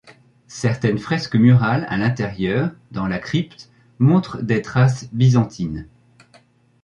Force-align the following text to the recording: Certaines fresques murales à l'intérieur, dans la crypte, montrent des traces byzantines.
Certaines 0.47 0.97
fresques 0.97 1.35
murales 1.35 1.85
à 1.87 1.95
l'intérieur, 1.95 2.71
dans 2.89 3.05
la 3.05 3.19
crypte, 3.19 3.69
montrent 3.99 4.41
des 4.41 4.63
traces 4.63 5.07
byzantines. 5.13 5.87